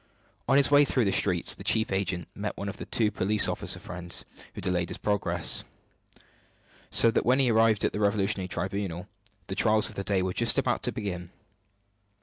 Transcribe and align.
On 0.49 0.57
his 0.57 0.71
way 0.71 0.83
through 0.83 1.05
the 1.05 1.11
streets, 1.11 1.53
the 1.53 1.63
chief 1.63 1.91
agent 1.91 2.25
met 2.33 2.57
one 2.57 2.67
or 2.67 2.71
two 2.73 3.11
police 3.11 3.47
office 3.47 3.75
friends, 3.75 4.25
who 4.55 4.59
delayed 4.59 4.89
his 4.89 4.97
progress; 4.97 5.63
so 6.89 7.11
that 7.11 7.23
when 7.23 7.37
he 7.37 7.51
arrived 7.51 7.85
at 7.85 7.93
the 7.93 7.99
revolutionary 7.99 8.47
tribunal 8.47 9.07
the 9.45 9.53
trials 9.53 9.89
of 9.89 9.93
the 9.93 10.03
day 10.03 10.23
were 10.23 10.33
just 10.33 10.57
about 10.57 10.81
to 10.81 10.91
begin. 10.91 11.29